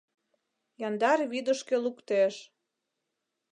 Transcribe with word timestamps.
Яндар 0.87 1.19
вӱдышкӧ 1.31 1.75
луктеш. 1.83 2.35